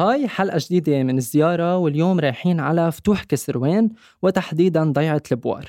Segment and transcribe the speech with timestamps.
[0.00, 3.90] Hi حلقة جديدة من الزيارة واليوم رايحين على فتوح كسروان
[4.22, 5.66] وتحديدا ضيعة البوار.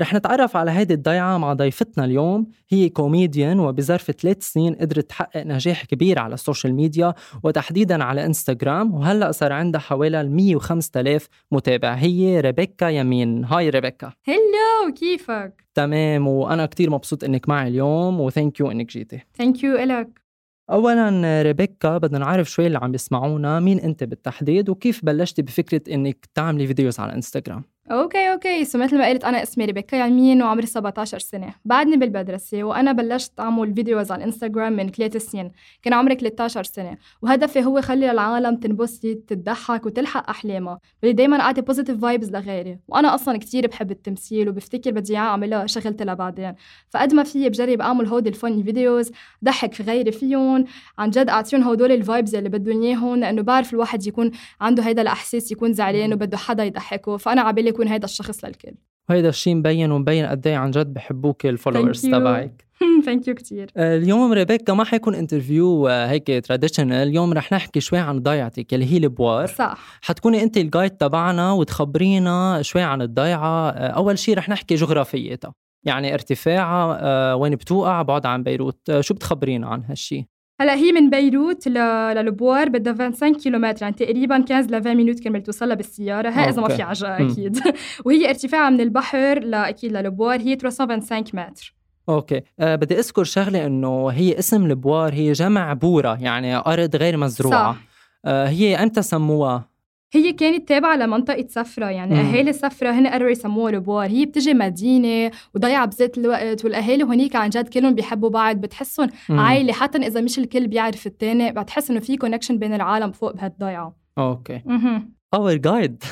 [0.00, 2.46] رح نتعرف على هيدي الضيعة مع ضيفتنا اليوم.
[2.68, 8.26] هي كوميديان وبظرف ثلاث سنين قدرت تحقق نجاح كبير على ال social media وتحديدا على
[8.26, 11.94] إنستغرام وهلأ صار عندها حوالي 105 آلاف متابع.
[11.94, 13.44] هي ريبيكا يمين.
[13.44, 14.12] Hi ريبيكا.
[14.24, 19.20] Hello كيفك؟ تمام وأنا كتير مبسوط إنك معي اليوم و thank you إنك جيتي.
[19.34, 20.27] thank you إلك.
[20.70, 26.26] اولا ريبيكا بدنا نعرف شوي اللي عم يسمعونا مين أنت بالتحديد وكيف بلشتي بفكرة إنك
[26.34, 28.64] تعملي videos على إنستغرام؟ okay okay.
[28.64, 31.54] so مثل ما قلت أنا اسمي ريبيكا يمين وعمري 17 سنة.
[31.64, 35.52] بعدني بالمدرسة وأنا بلشت أعمل videos على الإنستغرام من ثلاث سنين.
[35.82, 36.96] كان عمري 13 سنة.
[37.22, 40.78] وهدفي هو خلي العالم تنبسط تضحك وتلحق أحلامها.
[41.02, 42.78] بدي دائما أعطي positive vibes لغيري.
[42.88, 46.54] وأنا أصلا كثير بحب التمثيل وبفتكر بدي اعملها شغلتي لبعدين.
[46.90, 49.10] فقد ما فيي بجرب أعمل هودي ال funny videos
[49.44, 50.64] ضحك في غيري فيهم.
[50.98, 55.02] عن جد أعطيهم هدول ال vibes اللي بدهم إياهم لأنه بعرف الواحد يكون عنده هيدا
[55.02, 57.16] الإحساس يكون زعلان وبده حدا يضحكه.
[57.16, 58.74] فأنا عبالي يكون هيدا الشخص للكل.
[59.10, 62.64] وهيدا الشيء مبين ومبين قد إيه عن جد بحبوك ال followers تبعك.
[63.04, 67.98] thank you كثير اليوم ريبيكا ما حيكون interview آه، هيك traditional اليوم رح نحكي شوي
[67.98, 69.46] عن ضيعتك اللي هي البوار.
[69.46, 69.98] صح.
[70.02, 73.70] حتكوني أنت ال guide تبعنا وتخبرينا شوي عن الضيعة.
[73.70, 75.52] آه، أول شيء رح نحكي جغرافيتها.
[75.86, 79.00] يعني ارتفاعها آه، وين بتوقع؟ بعد عن بيروت.
[79.00, 80.24] شو بتخبرينا عن هالشيء
[80.60, 85.42] هلا هي من بيروت للبوار بدها 25 كيلومتر يعني تقريبا 15 ل 20 minutes كرمال
[85.42, 87.58] توصلها بالسياره هاي إذا ما في عجله أكيد.
[88.04, 91.74] وهي ارتفاعها من البحر لاكيد للبوار هي 325 متر.
[92.08, 92.42] okay.
[92.60, 97.72] أه بدي أذكر شغلة إنه هي اسم البوار هي جمع بورة يعني أرض غير مزروعة.
[97.72, 97.78] صح.
[98.24, 99.67] أه هي إمتى سموها؟
[100.12, 102.20] هي كانت تابعة لمنطقة سفرة يعني مم.
[102.20, 107.50] أهالي سفرة هن قرروا يسموها البوار هي بتجي مدينة وضيعة بذات الوقت والأهالي هونيك عن
[107.50, 112.16] جد كلهم بيحبوا بعض بتحسهم عائلة حتى إذا مش الكل بيعرف التاني بتحس إنه في
[112.16, 113.96] connection بين العالم فوق بهالضيعة.
[114.18, 114.62] okay.
[115.34, 116.04] our guide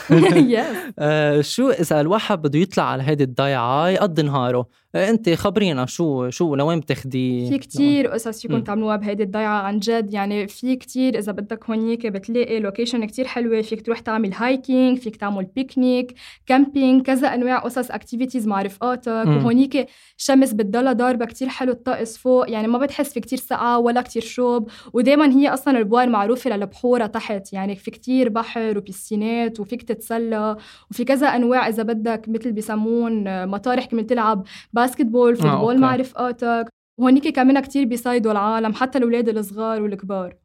[1.40, 4.66] شو إذا الواحد بده يطلع على هيدي الضيعة يقضي نهاره؟ آه،
[4.96, 10.14] انت خبرينا شو شو لوين بتاخدي؟ في كتير قصص فيكم تعملوها بهيدي الضيعة عن جد.
[10.14, 13.62] يعني في كتير إذا بدك هونيك بتلاقي location كتير حلوة.
[13.62, 16.14] فيك تروح تعمل hiking فيك تعمل picnic
[16.46, 19.26] camping كذا أنواع قصص activities مع رفقاتك.
[19.26, 19.86] وهونيك
[20.16, 22.50] شمس بتضلها ضاربة كتير حلو الطقس فوق.
[22.50, 27.06] يعني ما بتحس في كتير سقعة ولا كتير شوب ودائما هي أصلا البوار معروفة للبحورة
[27.06, 27.52] تحت.
[27.52, 30.56] يعني في كتير بحر وبيسينات وفيك تتسلى.
[30.90, 34.46] وفي كذا أنواع إذا بدك مثل بيسمون مطارح كمان تلعب.
[34.86, 36.68] basketball football آه، مع رفقاتك
[37.00, 40.36] وهونيك كمان كتير بيساعدوا العالم حتى الأولاد الصغار والكبار.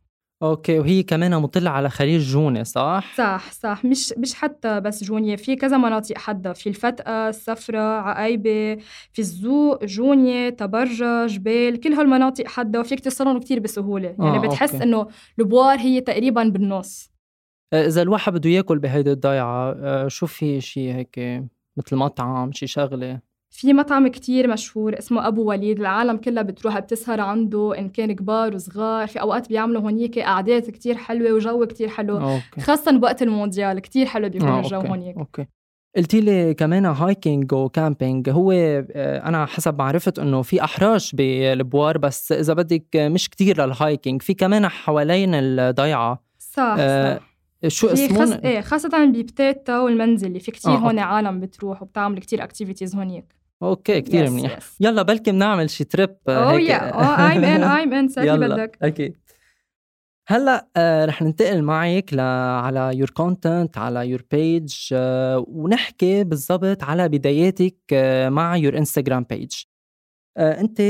[0.43, 3.85] okay وهي كمان مطلة على خليج جونة صح؟ صح صح.
[3.85, 8.75] مش مش حتى بس جونية في كذا مناطق حدا في الفتقا الصفرا العقيبة
[9.13, 14.15] في الزوق جونية طبرجا جبال كل هالمناطق حدا وفيك توصلهم كتير بسهولة.
[14.19, 14.83] يعني آه، بتحس okay.
[14.83, 15.07] إنه
[15.39, 17.11] البوار هي تقريبا بالنص.
[17.73, 21.19] آه، إذا الواحد بده ياكل بهيدي الضيعة آه، شو في شي هيك
[21.77, 27.21] مثل مطعم شي شغلة؟ في مطعم كتير مشهور اسمه أبو وليد العالم كلها بتروح بتسهر
[27.21, 32.17] عنده إن كان كبار وصغار في أوقات بيعملوا هونيك قعدات كتير حلوة وجو كتير حلو
[32.17, 32.61] okay.
[32.61, 35.45] خاصة بوقت المونديال كتير حلو بيكون آه، الجو هونيك okay.
[35.97, 41.15] قلتي لي كمان hiking و camping هو آه، أنا حسب ما عرفت إنه في احراش
[41.15, 47.31] بالبوار بس إذا بدك مش كتير لل hiking في كمان حوالين الضيعة صح, آه صح.
[47.67, 48.31] شو اسمه؟ خاص...
[48.31, 54.01] إيه خاصة ببتيتا والمنزلي في كتير آه هون عالم بتروح وبتعمل كتير اكتيفيتيز هونيك أوكي
[54.01, 54.59] كثير yes, منيح.
[54.59, 54.63] yes.
[54.79, 58.77] يلا بلكي بنعمل شي تريب أوه يا أوه ايم ان ايم ان ساكي بدك.
[58.81, 59.17] أكيد.
[60.27, 62.19] هلأ آه رح ننتقل معك ل...
[62.19, 69.25] على يور كونتنت على يور بيج آه ونحكي بالضبط على بداياتك آه مع يور انستغرام
[69.29, 69.51] بيج
[70.37, 70.81] آه أنت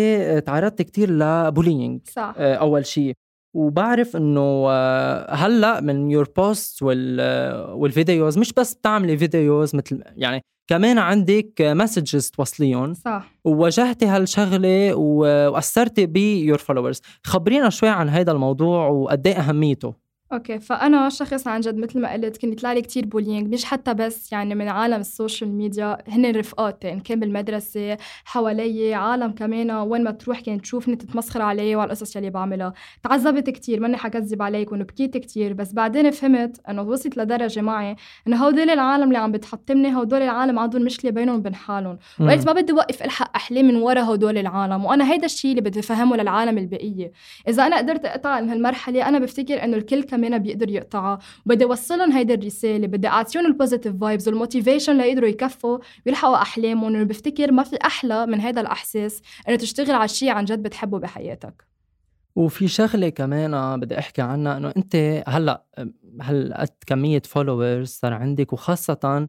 [0.46, 2.34] تعرضت كثير لبولينج صح.
[2.38, 3.14] آه أول شيء
[3.54, 10.42] وبعرف إنه آه، هلأ من your posts وال videos مش بس بتعملي videos مثل يعني
[10.68, 13.32] كمان عندك messages توصليهم صح.
[13.46, 19.94] وواجهتي هالشغلة وأثرتي ب your followers خبرينا شوي عن هذا الموضوع وقد إيه أهميته.
[20.33, 23.94] okay فأنا شخص عن جد مثل ما قلت كنت يطلع لي كثير bullying مش حتى
[23.94, 29.72] بس يعني من عالم ال social media هن رفقاتي ان كان بالمدرسة حوالي عالم كمان
[29.72, 32.74] وين ما تروح كانت تشوفني تتمسخر علي وعلى القصص اللي بعملها.
[33.04, 37.95] تعذبت كثير ماني حكذب عليكم وبكيت كثير بس بعدين فهمت إنه وصلت لدرجة معي
[38.28, 41.98] إنه هودول العالم اللي عم بتحطمني هودول العالم عندهم مشكلة بينهم وبين حالهم.
[42.19, 45.80] وقلت ما بدي اوقف ألحق احلامي من ورا هودول العالم وأنا هيدا الشيء اللي بدي
[45.80, 47.12] أفهمه للعالم البقية.
[47.48, 51.19] إذا أنا قدرت أقطع هالمرحلة أنا بفتكر إنه الكل كمان بيقدر يقطعها.
[51.45, 57.01] وبدي أوصلهم هيدي الرسالة بدي أعطيهم ال positive vibes وال motivation ليقدروا يكفوا ويلحقوا أحلامهم
[57.01, 61.65] وبفتكر ما في أحلى من هذا الأحساس إنه تشتغل على شيء عن جد بتحبه بحياتك.
[62.35, 65.63] وفي شغلة كمان بدي أحكي عنها إنه أنت هلأ
[66.21, 69.27] هالقد كمية followers صار عندك وخاصة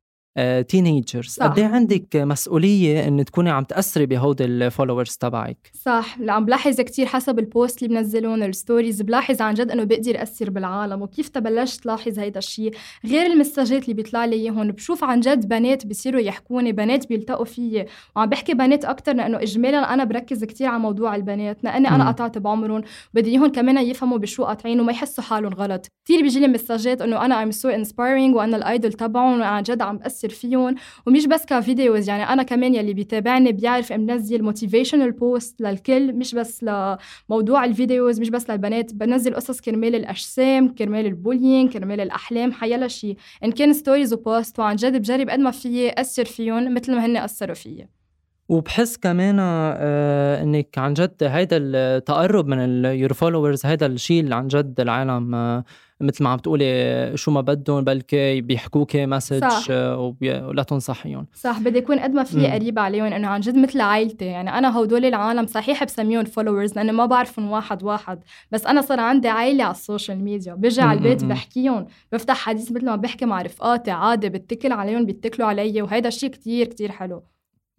[0.69, 6.17] teenagers قد إيه عندك مسؤولية إن تكوني عم تأثري بهود ال followers تبعك؟ صح.
[6.21, 9.85] اللي عم بلاحظ كثير حسب ال posts اللي بنزلهم ال stories بلاحظ عن جد إنه
[9.85, 11.03] بقدر اثر بالعالم.
[11.03, 12.73] وكيف تبلشت تلاحظ هيدا الشيء
[13.07, 14.71] غير المساجات اللي بيطلع لي إياهم.
[14.71, 17.87] بشوف عن جد بنات بيصيروا يحكوني بنات بيلتقوا فيي.
[18.17, 22.39] وعم بحكي بنات أكثر لأنه اجمالا أنا بركز كثير على موضوع البنات لأني أنا قطعت
[22.39, 22.83] بعمرهم.
[23.15, 25.87] بدي إياهم كمان يفهموا بشو قاطعين وما يحسوا حالهم غلط.
[26.05, 29.41] كثير بيجي لي مساجات إنه أنا I'm so inspiring وأنا ال idol تبعهم.
[29.41, 30.75] وعن جد عم بأثر فيهم
[31.07, 36.35] ومش بس ك videos يعني أنا كمان يلي بيتابعني بيعرف منزل motivational posts للكل مش
[36.35, 42.01] بس لموضوع ال videos مش بس للبنات بنزل قصص كرمال الأجسام كرمال ال bullying كرمال
[42.01, 46.25] الأحلام حيلا شيء إن كان stories و posts وعن جد بجرب قد ما فيي اثر
[46.25, 48.02] فيهم مثل ما هن أثروا فيي
[48.49, 54.35] وبحس كمان آه إنك عن جد هيدا التقرب من ال your followers هيدا الشيء اللي
[54.35, 55.65] عن جد العالم آه
[56.01, 59.73] مثل ما عم تقولي شو ما بدهم بلكي بيحكوكي message
[60.21, 61.27] ولا تنصحيهم.
[61.35, 64.25] صح بدي أكون قد ما في قريبه عليهم إنه عن جد مثل عائلتي.
[64.25, 68.19] يعني أنا هدول العالم صحيح بسميهم followers لأنه ما بعرفهم واحد واحد.
[68.51, 70.55] بس أنا صار عندي عائلة على ال social media.
[70.55, 75.49] بيجي على البيت بحكيهم بفتح حديث مثل ما بحكي مع رفقاتي عادي بتكل عليهم بيتكلوا
[75.49, 77.23] علي وهيدا الشيء كتير كتير حلو.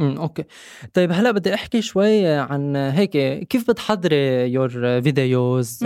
[0.01, 0.44] امم okay.
[0.94, 3.12] طيب هلأ بدي أحكي شوي عن هيك
[3.48, 4.16] كيف بتحضري
[4.52, 5.80] your videos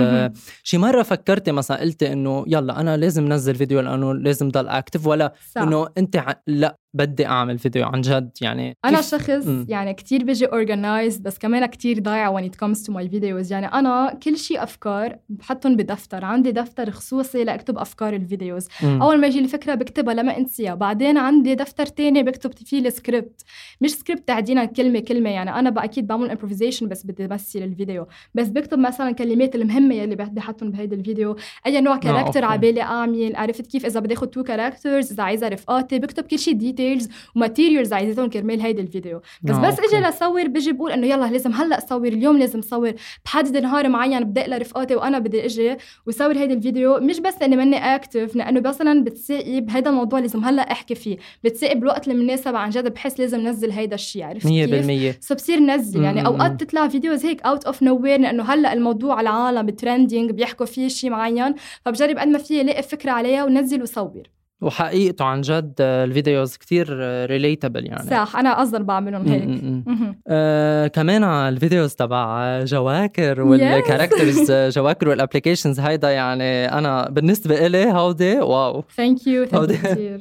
[0.63, 5.07] شي مرة فكرتي مثلا قلتي إنه يلا أنا لازم نزل فيديو لأنه لازم ضل active
[5.07, 9.65] ولا إنه أنت لأ بدي أعمل فيديو عن جد يعني أنا شخص م.
[9.69, 13.51] يعني كتير بيجي organized بس كمان كتير ضايع when it comes to my videos.
[13.51, 19.01] يعني أنا كل شيء أفكار بحطهم بدفتر عندي دفتر خصوصي لأكتب أفكار ال videos م.
[19.01, 23.41] أول ما يجي الفكرة بكتبها لما انسيها بعدين عندي دفتر تاني بكتب فيه السكريبت
[23.81, 25.29] مش سكريبت تعدينا كلمة كلمة.
[25.29, 30.15] يعني أنا أكيد بعمل improvisation بس بدي امثل الفيديو بس بكتب مثلا الكلمات المهمة يلي
[30.15, 31.35] بدي احطهم بهيدا الفيديو
[31.65, 33.35] أي نوع character على بالي أعمل.
[33.35, 36.53] عرفت كيف إذا بدي اخذ two characters إذا عايزة رفقاتي بكتب كل شيء
[36.87, 39.21] details و materials عايزتهم كرمال هيدي الفيديو.
[39.43, 42.93] بس آه بس أجي لصور بيجي بقول إنه يلا لازم هلأ صور اليوم لازم صور.
[43.25, 46.99] بحدد نهار معين بدي لرفقاتي وأنا بدي إجي وصور هيدي الفيديو.
[46.99, 51.17] مش بس إني ماني active لأنه مثلا بتساقي بهيدا الموضوع لازم هلأ أحكي فيه.
[51.43, 55.59] بتساقي بالوقت المناسب عن جد بحس لازم نزل هيدا الشيء عرفت كيف؟ 100% so بصير
[55.59, 60.65] نزل يعني أوقات تطلع videos هيك out of nowhere لأنه هلأ الموضوع العالم trending بيحكوا
[60.65, 61.55] فيه شيء معين.
[61.85, 64.23] فبجرب قد ما في ألاقي فكرة عليها ونزل وصور.
[64.61, 66.87] وحقيقته عن جد ال videos كتير
[67.25, 68.09] relatable يعني.
[68.09, 69.83] صح أنا أصلا بعملهم هيك.
[70.27, 77.65] آه كمان ال videos تبع جواكر وال characters جواكر وال applications هيدا يعني أنا بالنسبة
[77.65, 78.83] إلي هودي wow.
[78.95, 80.19] Thank you thank you كثير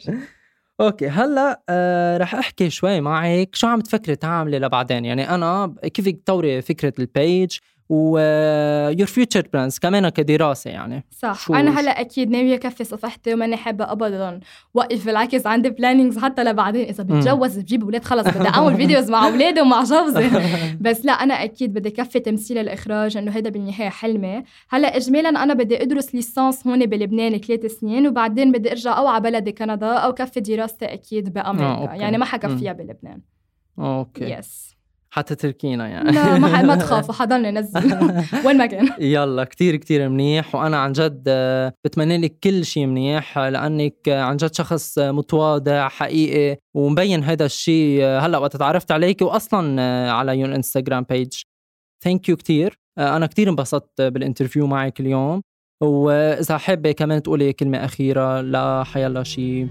[0.81, 6.09] okay هلأ آه رح أحكي شوي معك شو عم تفكري تعملي لبعدين؟ يعني أنا كيف
[6.09, 8.19] تطوري فكرة ال page و
[8.99, 11.05] your future plans كمان كدراسه يعني.
[11.11, 11.51] صح.
[11.51, 14.41] أنا هلأ أكيد ناوية كفي صفحتي وماني حابة ابدا
[14.75, 16.89] وقف بالعكس عندي plannings حتى لبعدين.
[16.89, 20.31] إذا بتجوز بجيب أولاد خلص بدي أعمل videos مع أولادي ومع جوزي.
[20.81, 24.43] بس لا أنا أكيد بدي كفي تمثيل الإخراج إنه هذا بالنهاية حلمي.
[24.69, 29.21] هلأ اجمالا أنا بدي أدرس ليسانس هون بلبنان ثلاث سنين وبعدين بدي أرجع أو على
[29.23, 31.93] بلدي كندا أو كفي دراستي أكيد بأمريكا.
[31.93, 33.21] آه، يعني ما حكفيها بلبنان.
[33.79, 34.25] Okay.
[34.25, 34.76] Yes
[35.11, 36.11] حتتركينا يعني.
[36.13, 37.81] لا ما, ما تخافوا حضلني نزل
[38.47, 38.89] وين ما كان.
[38.99, 41.23] يلا كتير كتير منيح وأنا عن جد
[41.85, 48.39] بتمنى لك كل شيء منيح لأنك عن جد شخص متواضع حقيقي ومبين هذا الشيء هلأ
[48.39, 49.83] وقت تعرفت عليك واصلا
[50.13, 51.33] على your Instagram page
[52.05, 52.79] thank you كتير.
[52.99, 55.43] أنا كتير انبسطت بال interview معك اليوم.
[55.81, 59.69] واذا حابه كمان تقولي كلمة أخيرة لا حيلا شيء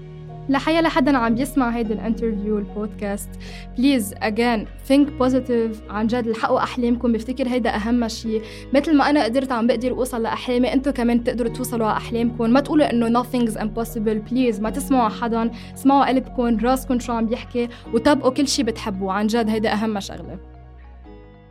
[0.48, 3.30] لحيا لحدا عم بيسمع هيدا ال interview ال podcast
[3.78, 7.12] please again think positive عن جد الحقوا أحلامكم.
[7.12, 8.42] بفتكر هيدا أهم شيء
[8.74, 12.50] مثل ما أنا قدرت عم بقدر أوصل لأحلامي أنتم كمان تقدروا توصلوا على أحلامكم.
[12.50, 14.30] ما تقولوا إنه nothing's impossible.
[14.30, 15.50] please ما تسمعوا حدا.
[15.74, 16.58] اسمعوا قلبكم.
[16.66, 19.12] راسكم شو عم بيحكي وطبقوا كل شيء بتحبوه.
[19.12, 20.55] عن جد هيدا أهم شغلة.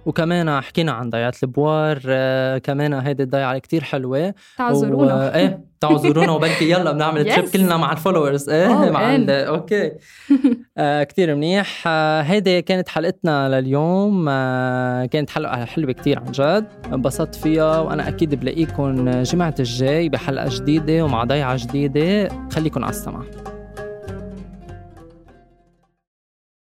[0.06, 4.34] وكمان حكينا عن ضيعة البوار آه كمان هيدي الضيعة كتير حلوة.
[4.58, 5.16] تعذرونا.
[5.16, 5.20] و...
[5.34, 9.30] إيه تعالوا زورونا وبلكي يلا بنعمل trip كلنا مع ال followers إيه مع ال...
[9.30, 9.92] okay.
[10.78, 11.84] آه كثير منيح.
[11.88, 14.26] آه هيدي كانت حلقتنا لليوم.
[14.30, 16.66] آه كانت حلقة حلوة كثير عن جد.
[16.94, 22.30] انبسطت فيها وأنا أكيد بلاقيكم جمعة الجاي بحلقة جديدة ومع ضيعة جديدة.
[22.52, 23.24] خليكم على السمع